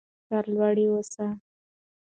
سر 0.27 0.43
لوړي 0.53 0.85
اوسئ. 0.91 1.27